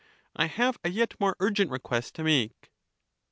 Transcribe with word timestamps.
I 0.35 0.47
have 0.47 0.79
a 0.83 0.89
yet 0.89 1.13
more 1.19 1.35
urgent 1.39 1.69
request 1.69 2.15
to 2.15 2.23
make. 2.23 2.71